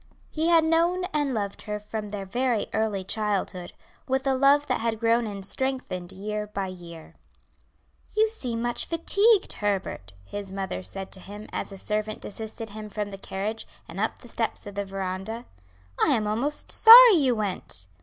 He 0.31 0.47
had 0.47 0.63
known 0.63 1.03
and 1.13 1.31
loved 1.31 1.61
her 1.69 1.79
from 1.79 2.09
their 2.09 2.25
very 2.25 2.65
early 2.73 3.03
childhood; 3.03 3.73
with 4.07 4.25
a 4.25 4.33
love 4.33 4.65
that 4.65 4.79
had 4.79 4.99
grown 4.99 5.27
and 5.27 5.45
strengthened 5.45 6.11
year 6.11 6.47
by 6.47 6.69
year. 6.69 7.13
"You 8.17 8.27
seem 8.27 8.63
much 8.63 8.87
fatigued, 8.87 9.53
Herbert," 9.53 10.13
his 10.25 10.51
mother 10.51 10.81
said 10.81 11.11
to 11.11 11.19
him, 11.19 11.47
as 11.53 11.71
a 11.71 11.77
servant 11.77 12.25
assisted 12.25 12.71
him 12.71 12.89
from 12.89 13.11
the 13.11 13.17
carriage, 13.19 13.67
and 13.87 13.99
up 13.99 14.17
the 14.17 14.27
steps 14.27 14.65
of 14.65 14.73
the 14.73 14.85
veranda. 14.85 15.45
"I 16.03 16.07
am 16.15 16.25
almost 16.25 16.71
sorry 16.71 17.13
you 17.13 17.35
went." 17.35 17.85